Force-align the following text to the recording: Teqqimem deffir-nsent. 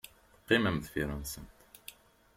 Teqqimem 0.33 0.75
deffir-nsent. 0.83 1.55